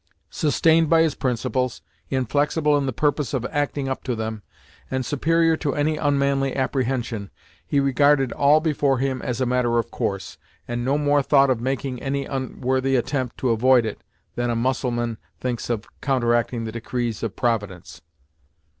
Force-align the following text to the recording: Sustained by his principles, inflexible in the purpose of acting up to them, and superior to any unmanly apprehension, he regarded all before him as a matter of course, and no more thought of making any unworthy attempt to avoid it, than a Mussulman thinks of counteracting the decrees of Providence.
Sustained 0.31 0.89
by 0.89 1.03
his 1.03 1.13
principles, 1.13 1.83
inflexible 2.09 2.75
in 2.75 2.87
the 2.87 2.91
purpose 2.91 3.35
of 3.35 3.45
acting 3.51 3.87
up 3.87 4.03
to 4.03 4.15
them, 4.15 4.41
and 4.89 5.05
superior 5.05 5.55
to 5.57 5.75
any 5.75 5.95
unmanly 5.95 6.55
apprehension, 6.55 7.29
he 7.67 7.79
regarded 7.79 8.31
all 8.31 8.59
before 8.59 8.97
him 8.97 9.21
as 9.21 9.39
a 9.39 9.45
matter 9.45 9.77
of 9.77 9.91
course, 9.91 10.39
and 10.67 10.83
no 10.83 10.97
more 10.97 11.21
thought 11.21 11.51
of 11.51 11.61
making 11.61 12.01
any 12.01 12.25
unworthy 12.25 12.95
attempt 12.95 13.37
to 13.37 13.51
avoid 13.51 13.85
it, 13.85 14.01
than 14.33 14.49
a 14.49 14.55
Mussulman 14.55 15.19
thinks 15.39 15.69
of 15.69 15.85
counteracting 16.01 16.63
the 16.63 16.71
decrees 16.71 17.21
of 17.21 17.35
Providence. 17.35 18.01